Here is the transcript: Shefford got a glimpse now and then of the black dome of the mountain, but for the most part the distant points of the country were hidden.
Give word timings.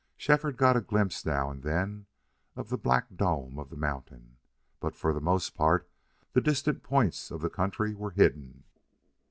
Shefford 0.17 0.57
got 0.57 0.75
a 0.75 0.81
glimpse 0.81 1.27
now 1.27 1.51
and 1.51 1.61
then 1.61 2.07
of 2.55 2.69
the 2.69 2.77
black 2.79 3.05
dome 3.15 3.59
of 3.59 3.69
the 3.69 3.75
mountain, 3.75 4.37
but 4.79 4.95
for 4.95 5.13
the 5.13 5.21
most 5.21 5.51
part 5.53 5.87
the 6.33 6.41
distant 6.41 6.81
points 6.81 7.29
of 7.29 7.41
the 7.41 7.51
country 7.51 7.93
were 7.93 8.09
hidden. 8.09 8.63